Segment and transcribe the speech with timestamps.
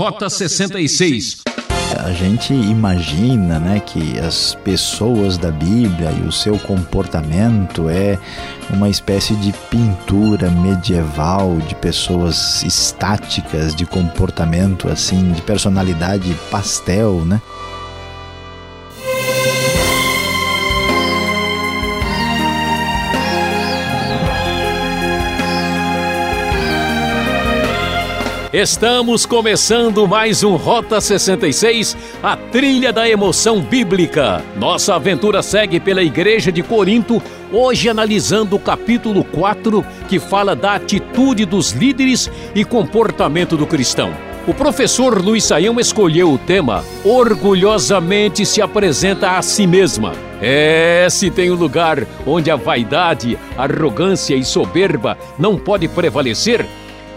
[0.00, 1.42] Rota 66.
[2.02, 8.18] A gente imagina né, que as pessoas da Bíblia e o seu comportamento é
[8.70, 17.38] uma espécie de pintura medieval de pessoas estáticas, de comportamento assim, de personalidade pastel, né?
[28.52, 34.42] Estamos começando mais um Rota 66, a trilha da emoção bíblica.
[34.56, 40.74] Nossa aventura segue pela Igreja de Corinto, hoje analisando o capítulo 4, que fala da
[40.74, 44.12] atitude dos líderes e comportamento do cristão.
[44.48, 50.12] O professor Luiz Saião escolheu o tema Orgulhosamente se apresenta a si mesma.
[50.42, 56.66] É, se tem um lugar onde a vaidade, arrogância e soberba não pode prevalecer,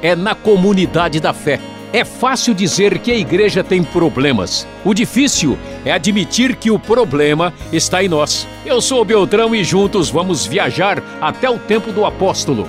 [0.04, 1.60] é na comunidade da fé.
[1.94, 4.68] É fácil dizer que a igreja tem problemas.
[4.84, 8.46] O difícil é admitir que o problema está em nós.
[8.66, 12.68] Eu sou o Beltrão e juntos vamos viajar até o tempo do apóstolo.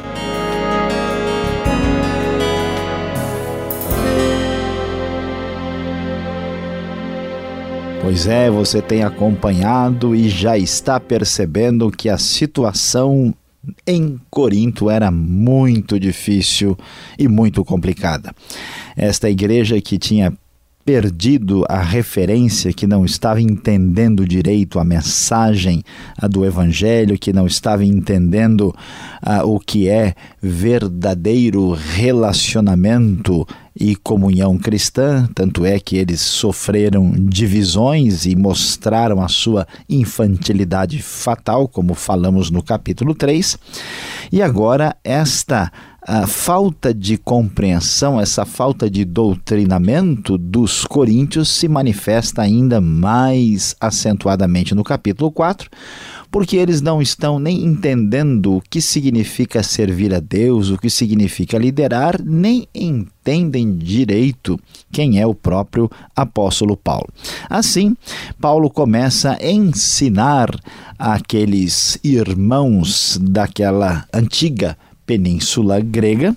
[8.03, 13.35] Pois é, você tem acompanhado e já está percebendo que a situação
[13.87, 16.77] em Corinto era muito difícil
[17.19, 18.35] e muito complicada.
[18.97, 20.33] Esta igreja que tinha
[20.85, 25.83] perdido a referência, que não estava entendendo direito a mensagem
[26.31, 28.75] do Evangelho, que não estava entendendo
[29.23, 33.47] uh, o que é verdadeiro relacionamento
[33.79, 41.67] e comunhão cristã, tanto é que eles sofreram divisões e mostraram a sua infantilidade fatal,
[41.67, 43.59] como falamos no capítulo 3.
[44.31, 45.73] E agora esta
[46.07, 54.75] a falta de compreensão, essa falta de doutrinamento dos coríntios se manifesta ainda mais acentuadamente
[54.75, 55.71] no capítulo 4,
[56.31, 61.57] porque eles não estão nem entendendo o que significa servir a Deus, o que significa
[61.57, 64.61] liderar, nem entendem direito
[64.93, 67.09] quem é o próprio apóstolo Paulo.
[67.49, 67.97] Assim,
[68.39, 70.51] Paulo começa a ensinar
[70.99, 74.77] aqueles irmãos daquela antiga
[75.07, 76.37] Península Grega.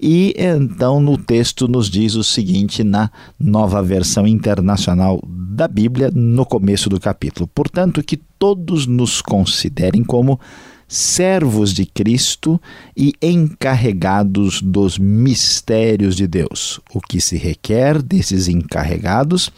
[0.00, 6.44] E então no texto nos diz o seguinte na nova versão internacional da Bíblia, no
[6.44, 10.38] começo do capítulo: Portanto, que todos nos considerem como
[10.86, 12.60] servos de Cristo
[12.96, 16.80] e encarregados dos mistérios de Deus.
[16.92, 19.50] O que se requer desses encarregados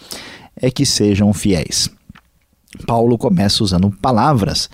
[0.55, 1.91] é que sejam fiéis.
[2.87, 4.69] Paulo começa usando palavras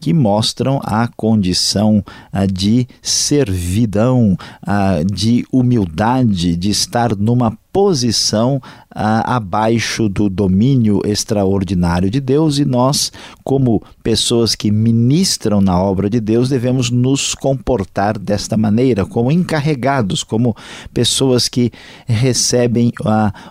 [0.00, 8.62] que mostram a condição ah, de servidão, ah, de humildade, de estar numa posição
[8.94, 12.58] ah, abaixo do domínio extraordinário de Deus.
[12.58, 13.10] E nós,
[13.42, 20.22] como pessoas que ministram na obra de Deus, devemos nos comportar desta maneira, como encarregados,
[20.22, 20.54] como
[20.92, 21.72] pessoas que
[22.06, 22.92] recebem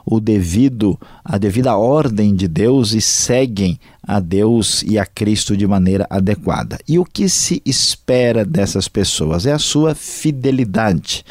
[0.06, 5.66] o devido, a devida ordem de Deus e seguem a Deus e a Cristo de
[5.66, 6.78] maneira adequada.
[6.88, 9.46] E o que se espera dessas pessoas?
[9.46, 11.24] É a sua fidelidade,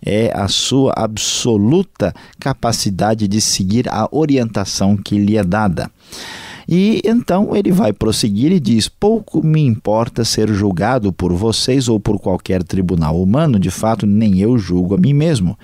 [0.00, 5.90] é a sua absoluta capacidade de seguir a orientação que lhe é dada.
[6.72, 11.98] E então ele vai prosseguir e diz: Pouco me importa ser julgado por vocês ou
[11.98, 15.58] por qualquer tribunal humano, de fato, nem eu julgo a mim mesmo.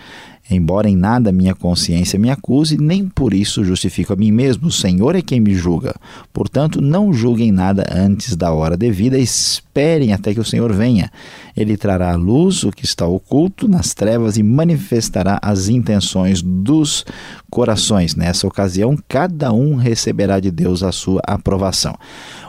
[0.49, 4.69] Embora em nada minha consciência me acuse, nem por isso justifico a mim mesmo.
[4.69, 5.95] O Senhor é quem me julga.
[6.33, 11.11] Portanto, não julguem nada antes da hora devida, esperem até que o Senhor venha.
[11.57, 17.05] Ele trará à luz o que está oculto nas trevas e manifestará as intenções dos
[17.51, 18.15] corações.
[18.15, 21.97] Nessa ocasião, cada um receberá de Deus a sua aprovação.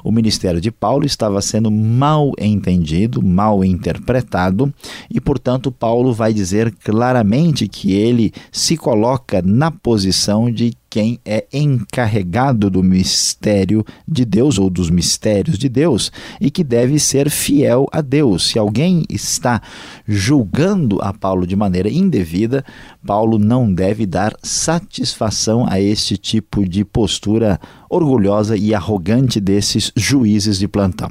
[0.07, 4.73] O ministério de Paulo estava sendo mal entendido, mal interpretado,
[5.11, 11.45] e portanto, Paulo vai dizer claramente que ele se coloca na posição de quem é
[11.51, 17.87] encarregado do mistério de Deus ou dos mistérios de Deus e que deve ser fiel
[17.91, 18.47] a Deus.
[18.47, 19.61] Se alguém está
[20.07, 22.63] julgando a Paulo de maneira indevida,
[23.05, 30.59] Paulo não deve dar satisfação a este tipo de postura orgulhosa e arrogante desses juízes
[30.59, 31.09] de plantão.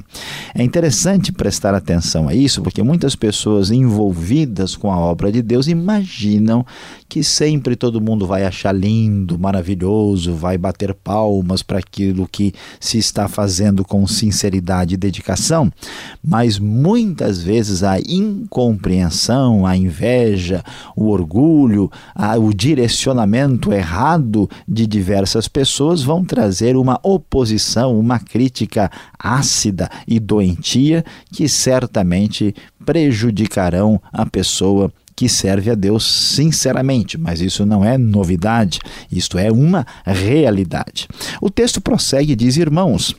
[0.53, 5.67] É interessante prestar atenção a isso, porque muitas pessoas envolvidas com a obra de Deus
[5.67, 6.65] imaginam
[7.09, 9.66] que sempre todo mundo vai achar lindo, maravilhoso,
[10.33, 15.71] vai bater palmas para aquilo que se está fazendo com sinceridade e dedicação,
[16.23, 20.63] mas muitas vezes a incompreensão, a inveja,
[20.95, 28.91] o orgulho, a, o direcionamento errado de diversas pessoas vão trazer uma oposição, uma crítica
[29.17, 32.53] ácida e doentia que certamente
[32.85, 38.79] prejudicarão a pessoa que serve a Deus sinceramente, mas isso não é novidade,
[39.11, 41.07] isto é uma realidade.
[41.41, 43.15] O texto prossegue e diz: Irmãos,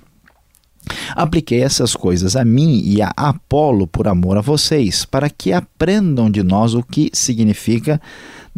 [1.15, 6.31] Apliquei essas coisas a mim e a Apolo por amor a vocês, para que aprendam
[6.31, 8.01] de nós o que significa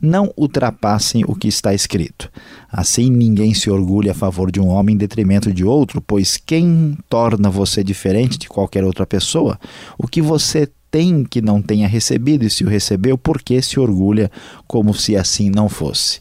[0.00, 2.30] não ultrapassem o que está escrito.
[2.70, 6.96] Assim ninguém se orgulha a favor de um homem em detrimento de outro, pois quem
[7.08, 9.58] torna você diferente de qualquer outra pessoa?
[9.98, 13.78] O que você tem que não tenha recebido, e se o recebeu, por que se
[13.78, 14.30] orgulha
[14.66, 16.20] como se assim não fosse?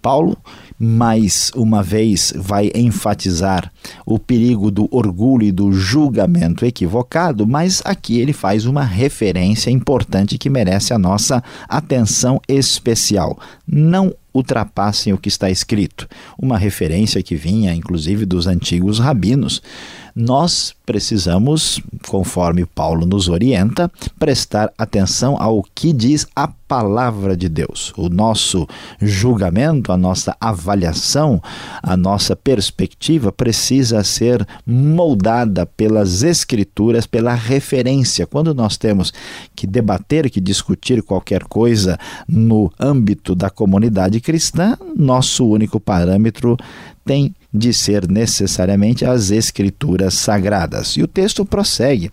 [0.00, 0.36] Paulo
[0.78, 3.72] mais uma vez vai enfatizar
[4.04, 10.36] o perigo do orgulho e do julgamento equivocado, mas aqui ele faz uma referência importante
[10.36, 13.38] que merece a nossa atenção especial.
[13.66, 16.06] Não ultrapassem o que está escrito,
[16.38, 19.62] uma referência que vinha inclusive dos antigos rabinos
[20.16, 21.78] nós precisamos,
[22.08, 27.92] conforme Paulo nos orienta, prestar atenção ao que diz a palavra de Deus.
[27.98, 28.66] O nosso
[28.98, 31.42] julgamento, a nossa avaliação,
[31.82, 38.26] a nossa perspectiva precisa ser moldada pelas escrituras, pela referência.
[38.26, 39.12] Quando nós temos
[39.54, 46.56] que debater, que discutir qualquer coisa no âmbito da comunidade cristã, nosso único parâmetro
[47.04, 50.96] tem de ser necessariamente as escrituras sagradas.
[50.96, 52.10] E o texto prossegue.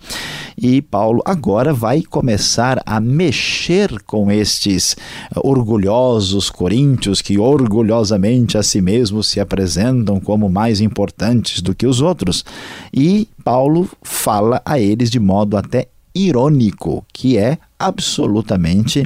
[0.57, 4.95] E Paulo agora vai começar a mexer com estes
[5.35, 12.01] orgulhosos coríntios que orgulhosamente a si mesmos se apresentam como mais importantes do que os
[12.01, 12.45] outros.
[12.93, 19.05] E Paulo fala a eles de modo até irônico, que é absolutamente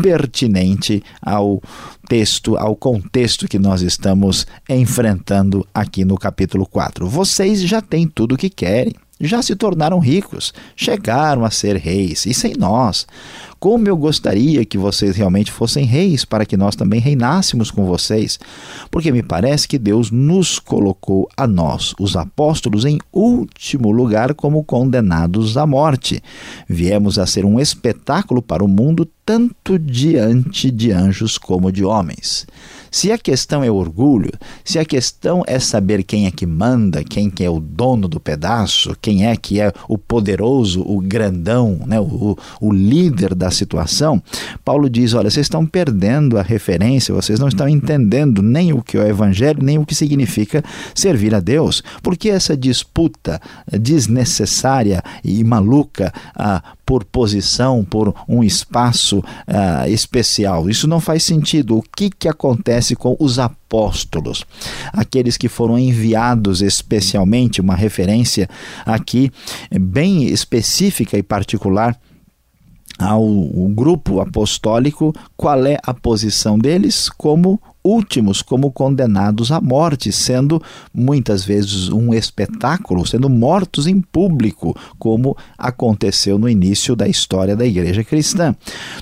[0.00, 1.62] pertinente ao
[2.08, 7.08] texto, ao contexto que nós estamos enfrentando aqui no capítulo 4.
[7.08, 12.26] Vocês já têm tudo o que querem já se tornaram ricos, chegaram a ser reis,
[12.26, 13.06] e sem nós.
[13.58, 18.38] Como eu gostaria que vocês realmente fossem reis, para que nós também reinássemos com vocês,
[18.90, 24.62] porque me parece que Deus nos colocou a nós, os apóstolos, em último lugar como
[24.62, 26.22] condenados à morte.
[26.68, 32.46] Viemos a ser um espetáculo para o mundo, tanto diante de anjos como de homens.
[32.90, 34.32] Se a questão é orgulho,
[34.64, 38.20] se a questão é saber quem é que manda, quem que é o dono do
[38.20, 44.22] pedaço, quem é que é o poderoso, o grandão, né, o, o líder da situação,
[44.64, 48.96] Paulo diz: olha, vocês estão perdendo a referência, vocês não estão entendendo nem o que
[48.96, 50.62] é o evangelho, nem o que significa
[50.94, 51.82] servir a Deus.
[52.02, 60.70] Porque essa disputa desnecessária e maluca ah, por posição, por um espaço ah, especial.
[60.70, 61.76] Isso não faz sentido.
[61.76, 64.42] O que, que acontece com os apóstolos?
[64.90, 68.48] Aqueles que foram enviados especialmente, uma referência
[68.86, 69.30] aqui
[69.70, 71.94] bem específica e particular
[72.98, 73.28] ao
[73.68, 81.44] grupo apostólico, qual é a posição deles como últimos como condenados à morte, sendo muitas
[81.44, 88.04] vezes um espetáculo, sendo mortos em público, como aconteceu no início da história da igreja
[88.04, 88.54] cristã.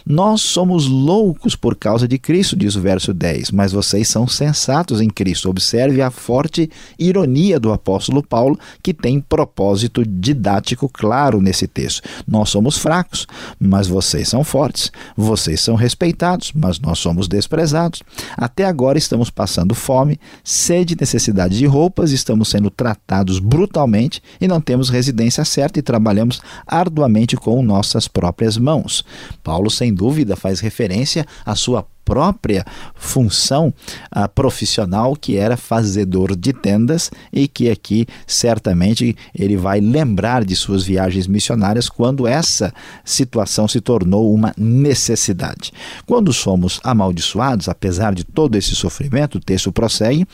[0.04, 5.00] Nós somos loucos por causa de Cristo, diz o verso 10, mas vocês são sensatos
[5.00, 5.48] em Cristo.
[5.48, 12.02] Observe a forte ironia do apóstolo Paulo, que tem propósito didático claro nesse texto.
[12.26, 13.26] Nós somos fracos,
[13.58, 14.92] mas vocês são fortes.
[15.16, 18.02] Vocês são respeitados, mas nós somos desprezados.
[18.36, 24.60] Até agora estamos passando fome, sede, necessidade de roupas, estamos sendo tratados brutalmente e não
[24.60, 29.04] temos residência certa e trabalhamos arduamente com nossas próprias mãos.
[29.42, 33.74] Paulo, sem dúvida, faz referência à sua própria função
[34.14, 40.54] uh, profissional, que era fazedor de tendas, e que aqui certamente ele vai lembrar de
[40.54, 42.72] suas viagens missionárias quando essa
[43.04, 45.72] situação se tornou uma necessidade.
[46.06, 50.24] Quando somos amaldiçoados, apesar de todo esse sofrimento, o texto prossegue,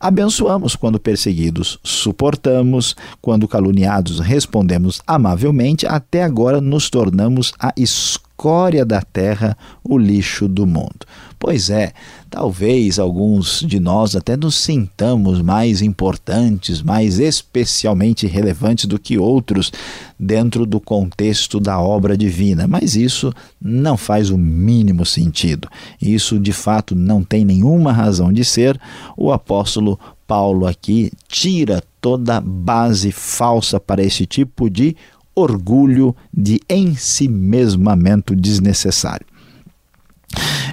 [0.00, 8.84] abençoamos quando perseguidos, suportamos, quando caluniados, respondemos amavelmente, até agora nos tornamos a escolha escória
[8.84, 11.04] da terra, o lixo do mundo.
[11.40, 11.92] Pois é,
[12.30, 19.72] talvez alguns de nós até nos sintamos mais importantes, mais especialmente relevantes do que outros
[20.18, 25.68] dentro do contexto da obra divina, mas isso não faz o mínimo sentido.
[26.00, 28.80] Isso de fato não tem nenhuma razão de ser.
[29.16, 34.94] O apóstolo Paulo aqui tira toda base falsa para esse tipo de
[35.38, 39.26] orgulho, de ensimesmamento desnecessário.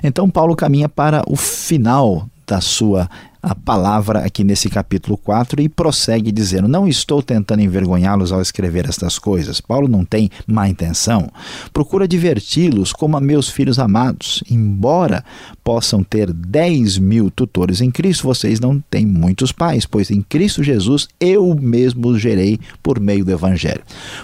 [0.03, 3.09] Então, Paulo caminha para o final da sua
[3.45, 8.89] a palavra aqui nesse capítulo 4 e prossegue dizendo: Não estou tentando envergonhá-los ao escrever
[8.89, 9.61] estas coisas.
[9.61, 11.29] Paulo não tem má intenção.
[11.71, 14.43] Procura diverti-los como a meus filhos amados.
[14.49, 15.23] Embora
[15.63, 20.63] possam ter 10 mil tutores em Cristo, vocês não têm muitos pais, pois em Cristo
[20.63, 23.83] Jesus eu mesmo os gerei por meio do Evangelho.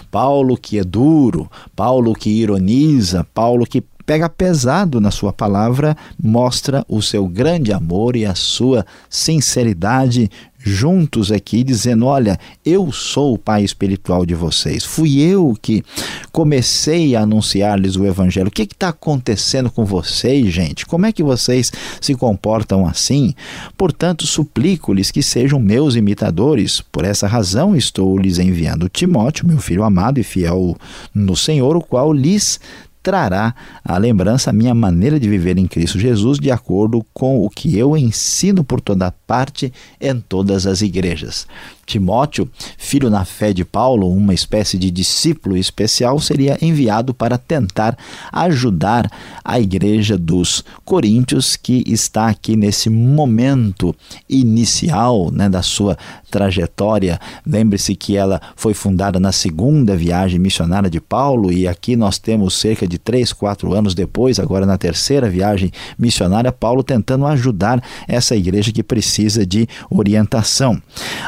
[0.09, 6.85] Paulo que é duro, Paulo que ironiza, Paulo que pega pesado na sua palavra, mostra
[6.87, 10.29] o seu grande amor e a sua sinceridade
[10.63, 15.83] juntos aqui, dizendo: Olha, eu sou o pai espiritual de vocês, fui eu que
[16.31, 18.47] comecei a anunciar-lhes o evangelho.
[18.47, 20.85] O que está acontecendo com vocês, gente?
[20.85, 23.33] Como é que vocês se comportam assim?
[23.77, 26.81] Portanto, suplico-lhes que sejam meus imitadores.
[26.91, 30.77] Por essa razão, estou lhes enviando Timóteo, meu filho amado e fiel
[31.13, 32.59] no Senhor, o qual lhes
[33.01, 33.53] trará
[33.83, 37.77] à lembrança a minha maneira de viver em Cristo Jesus, de acordo com o que
[37.77, 41.47] eu ensino por toda parte em todas as igrejas.
[41.91, 47.97] Timóteo, filho na fé de Paulo, uma espécie de discípulo especial, seria enviado para tentar
[48.31, 49.11] ajudar
[49.43, 53.93] a igreja dos Coríntios, que está aqui nesse momento
[54.29, 55.97] inicial né, da sua
[56.29, 57.19] trajetória.
[57.45, 62.53] Lembre-se que ela foi fundada na segunda viagem missionária de Paulo, e aqui nós temos
[62.53, 68.35] cerca de três, quatro anos depois, agora na terceira viagem missionária, Paulo tentando ajudar essa
[68.35, 70.81] igreja que precisa de orientação.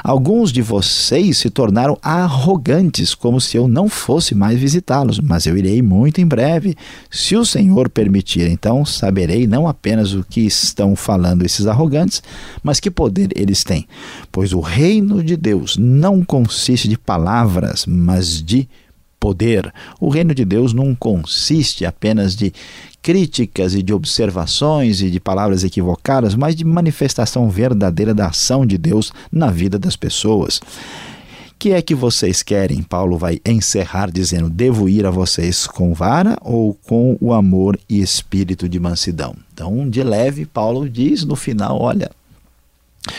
[0.03, 5.57] Alguns de vocês se tornaram arrogantes, como se eu não fosse mais visitá-los, mas eu
[5.57, 6.75] irei muito em breve,
[7.09, 8.49] se o Senhor permitir.
[8.49, 12.21] Então saberei não apenas o que estão falando esses arrogantes,
[12.61, 13.87] mas que poder eles têm.
[14.31, 18.67] Pois o reino de Deus não consiste de palavras, mas de
[19.23, 19.73] poder.
[20.01, 22.51] O reino de Deus não consiste apenas de
[23.01, 28.77] críticas e de observações e de palavras equivocadas, mas de manifestação verdadeira da ação de
[28.77, 30.59] Deus na vida das pessoas.
[31.57, 32.83] Que é que vocês querem?
[32.83, 38.01] Paulo vai encerrar dizendo: Devo ir a vocês com vara ou com o amor e
[38.01, 39.33] espírito de mansidão?
[39.53, 42.11] Então, de leve, Paulo diz no final: Olha,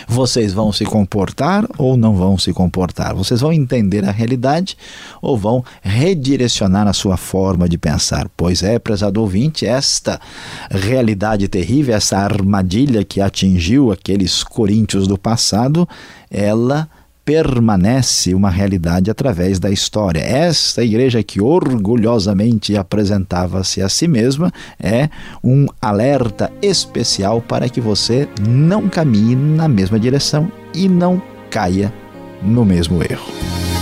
[0.09, 3.15] vocês vão se comportar ou não vão se comportar?
[3.15, 4.77] Vocês vão entender a realidade
[5.21, 8.29] ou vão redirecionar a sua forma de pensar?
[8.37, 10.21] Pois é, prezado ouvinte, esta
[10.71, 15.89] realidade terrível, essa armadilha que atingiu aqueles coríntios do passado,
[16.31, 16.89] ela
[17.25, 20.21] permanece uma realidade através da história.
[20.21, 25.09] Esta igreja que orgulhosamente apresentava-se a si mesma é
[25.43, 31.93] um alerta especial para que você não caminhe na mesma direção e não caia
[32.43, 33.74] no mesmo erro.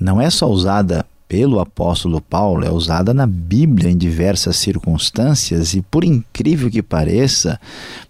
[0.00, 5.80] não é só usada pelo apóstolo Paulo é usada na Bíblia em diversas circunstâncias e,
[5.80, 7.60] por incrível que pareça,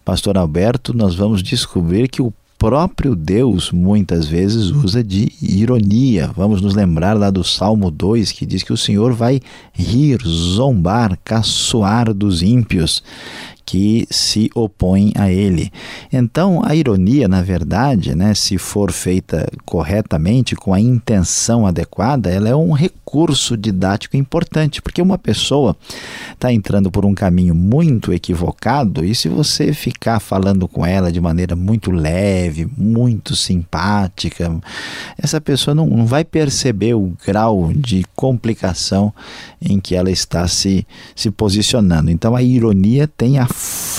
[0.03, 6.31] Pastor Alberto, nós vamos descobrir que o próprio Deus muitas vezes usa de ironia.
[6.35, 11.19] Vamos nos lembrar lá do Salmo 2 que diz que o Senhor vai rir, zombar,
[11.23, 13.03] caçoar dos ímpios
[13.71, 15.71] que se opõem a ele.
[16.13, 22.49] Então, a ironia, na verdade, né, se for feita corretamente, com a intenção adequada, ela
[22.49, 25.77] é um recurso didático importante, porque uma pessoa
[26.33, 31.21] está entrando por um caminho muito equivocado e se você ficar falando com ela de
[31.21, 34.53] maneira muito leve, muito simpática,
[35.17, 39.15] essa pessoa não, não vai perceber o grau de complicação
[39.63, 40.85] em que ela está se,
[41.15, 42.11] se posicionando.
[42.11, 43.47] Então, a ironia tem a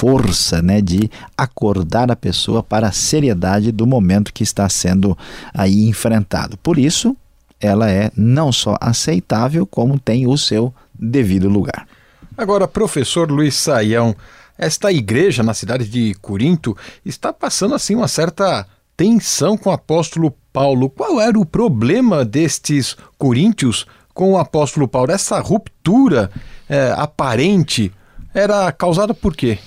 [0.01, 5.15] força né, de acordar a pessoa para a seriedade do momento que está sendo
[5.53, 6.57] aí enfrentado.
[6.57, 7.15] Por isso,
[7.59, 11.87] ela é não só aceitável, como tem o seu devido lugar.
[12.35, 14.15] Agora, professor Luiz Saião,
[14.57, 18.65] esta igreja na cidade de Corinto está passando assim uma certa
[18.97, 20.89] tensão com o apóstolo Paulo.
[20.89, 25.11] Qual era o problema destes coríntios com o apóstolo Paulo?
[25.11, 26.31] Essa ruptura
[26.67, 27.91] é, aparente
[28.33, 29.59] era causada por quê?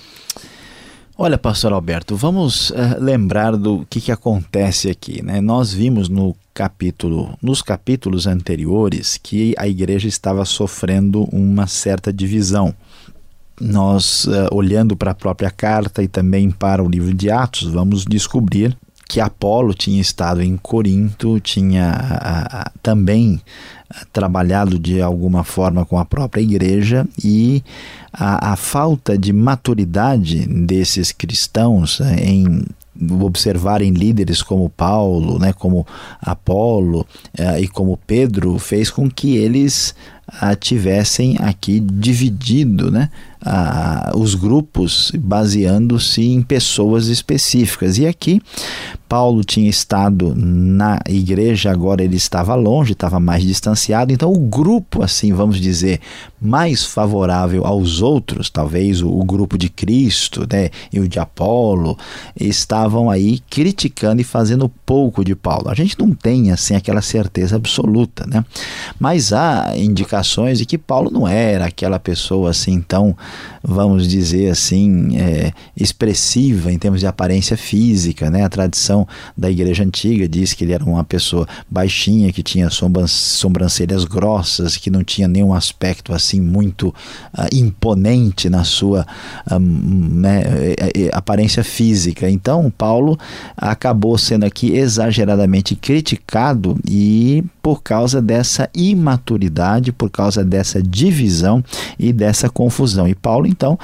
[1.17, 5.23] Olha, pastor Alberto, vamos uh, lembrar do que, que acontece aqui.
[5.23, 5.39] Né?
[5.39, 12.75] Nós vimos no capítulo, nos capítulos anteriores que a igreja estava sofrendo uma certa divisão.
[13.61, 18.03] Nós, uh, olhando para a própria carta e também para o livro de Atos, vamos
[18.03, 23.41] descobrir que Apolo tinha estado em Corinto, tinha uh, também
[24.11, 27.63] trabalhado de alguma forma com a própria igreja e
[28.11, 32.65] a, a falta de maturidade desses cristãos eh, em
[33.21, 35.85] observarem líderes como Paulo, né, como
[36.21, 37.05] Apolo
[37.37, 39.93] uh, e como Pedro fez com que eles
[40.29, 43.09] uh, tivessem aqui dividido né,
[43.45, 47.97] uh, os grupos baseando-se em pessoas específicas.
[47.97, 48.41] E aqui
[49.07, 54.11] Paulo tinha estado na igreja, agora ele estava longe, estava mais distanciado.
[54.11, 55.99] Então, o grupo, assim, vamos dizer,
[56.41, 61.97] mais favorável aos outros, talvez o, o grupo de Cristo né, e o de Apolo,
[62.39, 65.69] estavam aí criticando e fazendo pouco de Paulo.
[65.69, 68.43] A gente não tem, assim, aquela certeza absoluta, né?
[68.99, 70.14] Mas há indicações
[70.57, 73.15] de que Paulo não era aquela pessoa, assim, tão,
[73.63, 78.43] vamos dizer assim, é, expressiva em termos de aparência física, né?
[78.43, 84.05] A tradição da igreja antiga diz que ele era uma pessoa baixinha, que tinha sobrancelhas
[84.05, 89.05] grossas, que não tinha nenhum aspecto assim muito uh, imponente na sua
[89.51, 90.43] uh, né,
[91.11, 92.29] aparência física.
[92.29, 93.17] Então, Paulo
[93.55, 101.63] acabou sendo aqui exageradamente criticado e por causa dessa imaturidade, por causa dessa divisão
[101.97, 103.07] e dessa confusão.
[103.07, 103.77] E Paulo, então,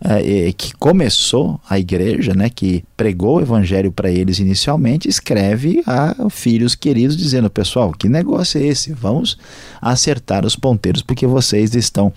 [0.00, 6.28] é, que começou a igreja, né, que pregou o evangelho para eles inicialmente, escreve a
[6.30, 8.92] filhos queridos dizendo: pessoal, que negócio é esse?
[8.92, 9.38] Vamos
[9.80, 12.12] acertar os ponteiros porque vocês estão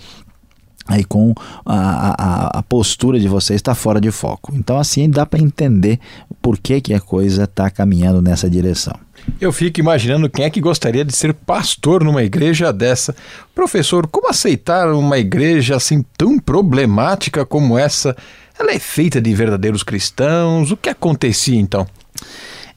[0.88, 4.54] aí com a, a, a, postura de vocês está fora de foco.
[4.56, 6.00] Então assim dá para entender
[6.41, 8.95] por que, que a coisa está caminhando nessa direção.
[9.39, 13.15] Eu fico imaginando quem é que gostaria de ser pastor numa igreja dessa.
[13.55, 18.15] Professor, como aceitar uma igreja assim tão problemática como essa?
[18.60, 20.71] Ela é feita de verdadeiros cristãos?
[20.71, 21.88] O que acontecia então?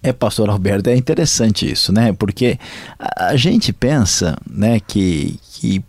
[0.03, 2.13] É, pastor Alberto, é interessante isso, né?
[2.13, 2.59] Porque
[3.17, 5.83] a gente pensa, né, que, que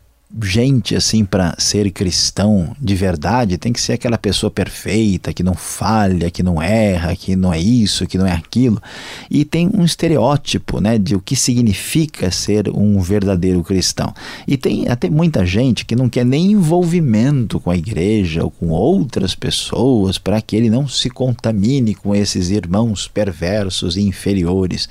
[0.44, 5.54] gente assim para ser cristão de verdade tem que ser aquela pessoa perfeita, que não
[5.54, 8.82] falha, que não erra, que não é isso, que não é aquilo.
[9.30, 14.14] E tem um estereótipo, né, de o que significa ser um verdadeiro cristão.
[14.48, 18.70] E tem até muita gente que não quer nem envolvimento com a igreja ou com
[18.70, 24.90] outras pessoas para que ele não se contamine com esses irmãos perversos e inferiores.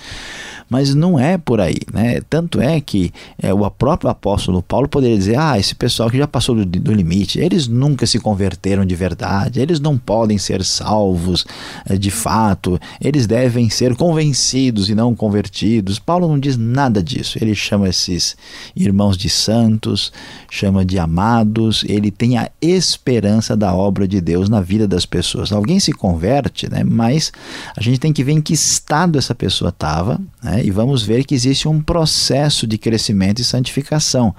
[0.68, 2.20] Mas não é por aí, né?
[2.28, 6.26] Tanto é que é, o próprio apóstolo Paulo poderia dizer: ah, esse pessoal que já
[6.26, 11.44] passou do, do limite, eles nunca se converteram de verdade, eles não podem ser salvos
[11.86, 15.98] é, de fato, eles devem ser convencidos e não convertidos.
[15.98, 17.38] Paulo não diz nada disso.
[17.40, 18.36] Ele chama esses
[18.74, 20.12] irmãos de santos,
[20.50, 25.52] chama de amados, ele tem a esperança da obra de Deus na vida das pessoas.
[25.52, 26.84] Alguém se converte, né?
[26.84, 27.32] mas
[27.76, 30.64] a gente tem que ver em que estado essa pessoa estava né?
[30.64, 34.34] e vamos ver que existe um processo de crescimento e santificação.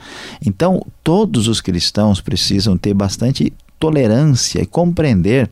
[0.45, 5.49] Então, todos os cristãos precisam ter bastante tolerância e compreender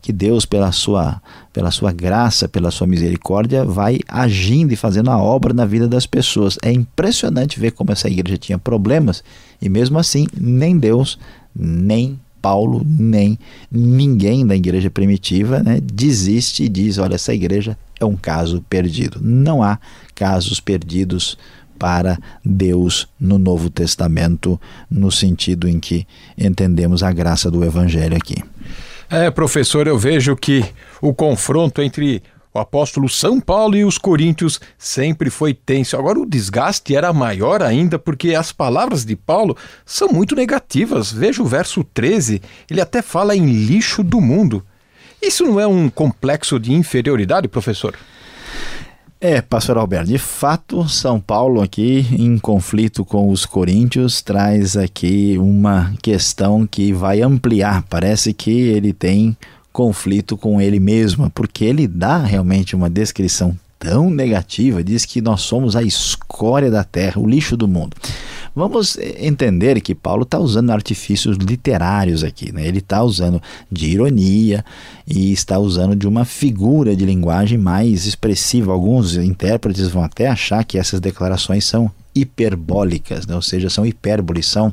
[0.00, 1.20] que Deus, pela sua,
[1.52, 6.06] pela sua graça, pela sua misericórdia, vai agindo e fazendo a obra na vida das
[6.06, 6.58] pessoas.
[6.62, 9.22] É impressionante ver como essa igreja tinha problemas
[9.60, 11.18] e, mesmo assim, nem Deus,
[11.54, 13.38] nem Paulo, nem
[13.70, 19.18] ninguém da igreja primitiva né, desiste e diz: olha, essa igreja é um caso perdido.
[19.20, 19.78] Não há
[20.14, 21.36] casos perdidos
[21.78, 24.60] para Deus no Novo Testamento,
[24.90, 28.36] no sentido em que entendemos a graça do Evangelho aqui.
[29.10, 30.64] É, professor, eu vejo que
[31.00, 35.96] o confronto entre o apóstolo São Paulo e os coríntios sempre foi tenso.
[35.96, 41.12] Agora o desgaste era maior ainda porque as palavras de Paulo são muito negativas.
[41.12, 44.64] Veja o verso 13, ele até fala em lixo do mundo.
[45.22, 47.94] Isso não é um complexo de inferioridade, professor?
[49.20, 55.36] É, pastor Alberto, de fato, São Paulo aqui em conflito com os coríntios traz aqui
[55.36, 57.82] uma questão que vai ampliar.
[57.90, 59.36] Parece que ele tem
[59.72, 65.42] conflito com ele mesmo, porque ele dá realmente uma descrição tão negativa, diz que nós
[65.42, 67.96] somos a escória da terra, o lixo do mundo.
[68.54, 72.66] Vamos entender que Paulo está usando artifícios literários aqui, né?
[72.66, 74.64] ele está usando de ironia
[75.06, 78.72] e está usando de uma figura de linguagem mais expressiva.
[78.72, 83.34] Alguns intérpretes vão até achar que essas declarações são hiperbólicas, né?
[83.34, 84.72] ou seja, são hipérboles, são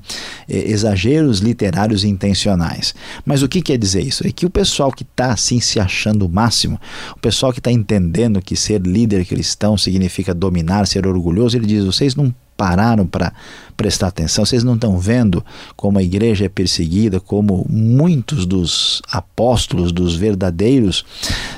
[0.49, 2.93] eh, exageros literários intencionais.
[3.25, 4.25] Mas o que quer dizer isso?
[4.25, 6.79] É que o pessoal que está assim se achando o máximo,
[7.15, 11.86] o pessoal que está entendendo que ser líder cristão significa dominar, ser orgulhoso, ele diz:
[11.86, 13.34] vocês não pararam para
[13.75, 14.45] prestar atenção.
[14.45, 15.43] Vocês não estão vendo
[15.75, 21.05] como a igreja é perseguida, como muitos dos apóstolos, dos verdadeiros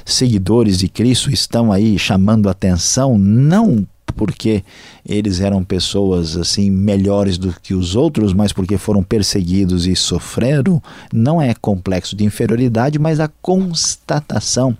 [0.05, 4.63] seguidores de Cristo estão aí chamando atenção, não porque
[5.07, 10.81] eles eram pessoas assim melhores do que os outros, mas porque foram perseguidos e sofreram,
[11.13, 14.77] não é complexo de inferioridade, mas a constatação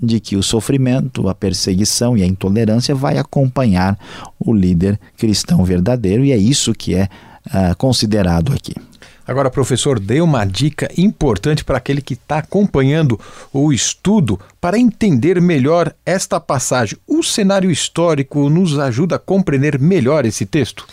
[0.00, 3.98] de que o sofrimento, a perseguição e a intolerância vai acompanhar
[4.38, 7.08] o líder cristão verdadeiro e é isso que é
[7.46, 8.74] uh, considerado aqui.
[9.26, 13.18] Agora, professor, dê uma dica importante para aquele que está acompanhando
[13.52, 16.98] o estudo para entender melhor esta passagem.
[17.06, 20.86] O cenário histórico nos ajuda a compreender melhor esse texto?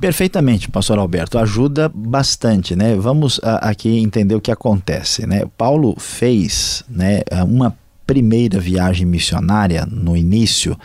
[0.00, 2.94] Perfeitamente, pastor Alberto, ajuda bastante, né?
[2.94, 5.42] Vamos a, aqui entender o que acontece, né?
[5.56, 10.78] Paulo fez, né, uma primeira viagem missionária no início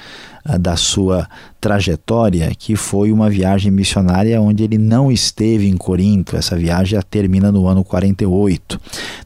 [0.60, 1.28] da sua
[1.60, 6.36] trajetória, que foi uma viagem missionária onde ele não esteve em Corinto.
[6.36, 8.80] Essa viagem termina no ano 48.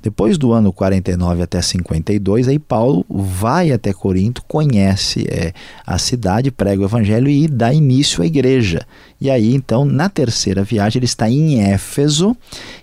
[0.04, 5.52] Depois do ano 49 até 52, aí Paulo vai até Corinto, conhece é,
[5.86, 8.86] a cidade, prega o evangelho e dá início à igreja.
[9.20, 12.38] E aí, então, na terceira viagem, ele está em Éfeso,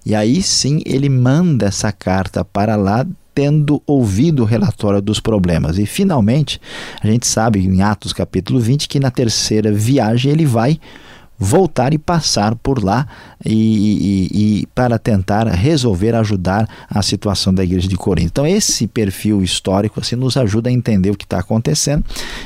[0.04, 5.78] e aí sim ele manda essa carta para lá tendo ouvido o relatório dos problemas.
[5.78, 6.60] E finalmente,
[7.02, 10.78] a gente sabe em Atos capítulo 20 que na terceira viagem ele vai
[11.38, 13.06] voltar e passar por lá
[13.44, 18.28] e, e, e, para tentar resolver, ajudar a situação da igreja de Corinto.
[18.28, 22.04] Então esse perfil histórico assim nos ajuda a entender o que está acontecendo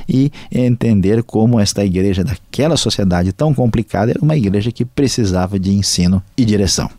[0.09, 5.71] e entender como esta igreja daquela sociedade tão complicada era uma igreja que precisava de
[5.71, 6.91] ensino e direção.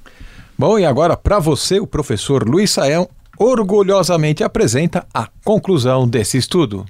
[0.58, 6.86] Bom, e agora para você, o professor Luiz Sael, orgulhosamente apresenta a conclusão desse estudo.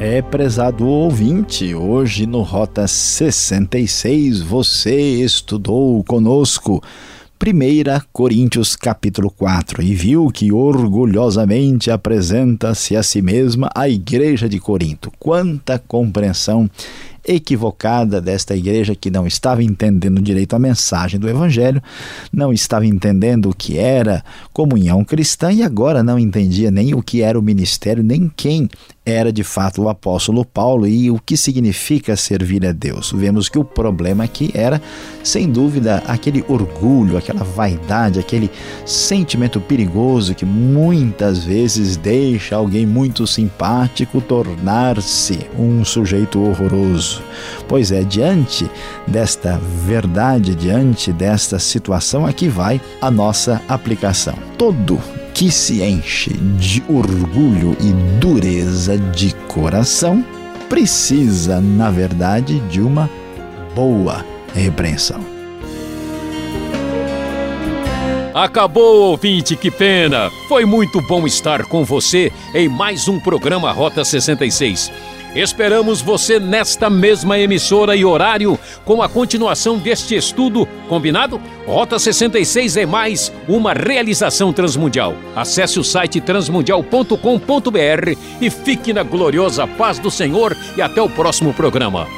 [0.00, 6.82] É, prezado ouvinte, hoje no Rota 66 você estudou conosco
[7.42, 14.58] 1 Coríntios capítulo 4 e viu que orgulhosamente apresenta-se a si mesma a igreja de
[14.58, 15.10] Corinto.
[15.18, 16.68] Quanta compreensão
[17.26, 21.82] equivocada desta igreja que não estava entendendo direito a mensagem do Evangelho,
[22.32, 27.22] não estava entendendo o que era comunhão cristã e agora não entendia nem o que
[27.22, 28.68] era o ministério, nem quem
[29.04, 33.12] era de fato o apóstolo Paulo e o que significa servir a Deus.
[33.12, 34.80] Vemos que o problema aqui era,
[35.24, 38.50] sem dúvida, aquele orgulho, aquela vaidade, aquele
[38.84, 47.22] sentimento perigoso que muitas vezes deixa alguém muito simpático tornar-se um sujeito horroroso.
[47.66, 48.70] Pois é, diante
[49.06, 54.34] desta verdade, diante desta situação, aqui vai a nossa aplicação.
[54.58, 55.00] Todo
[55.40, 60.22] que se enche de orgulho e dureza de coração
[60.68, 63.08] precisa, na verdade, de uma
[63.74, 64.22] boa
[64.54, 65.24] repreensão.
[68.34, 70.30] Acabou, ouvinte, que pena!
[70.46, 74.92] Foi muito bom estar com você em mais um programa Rota 66.
[75.34, 81.40] Esperamos você nesta mesma emissora e horário com a continuação deste estudo, combinado?
[81.66, 85.14] Rota 66 é mais uma realização transmundial.
[85.36, 91.54] Acesse o site transmundial.com.br e fique na gloriosa paz do Senhor e até o próximo
[91.54, 92.08] programa.